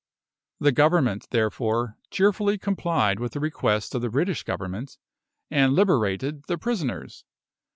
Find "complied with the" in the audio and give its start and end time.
2.57-3.39